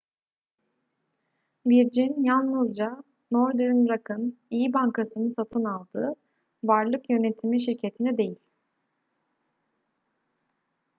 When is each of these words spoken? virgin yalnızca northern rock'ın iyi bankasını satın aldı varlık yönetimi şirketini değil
virgin 1.65 2.23
yalnızca 2.23 3.03
northern 3.31 3.87
rock'ın 3.89 4.39
iyi 4.49 4.73
bankasını 4.73 5.31
satın 5.31 5.63
aldı 5.65 6.15
varlık 6.63 7.09
yönetimi 7.09 7.61
şirketini 7.61 8.17
değil 8.17 8.39